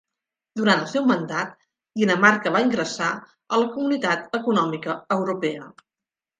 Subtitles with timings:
[0.61, 1.51] Durant el seu mandat
[2.01, 3.11] Dinamarca va ingressar
[3.59, 5.73] a la Comunitat Econòmica Europea.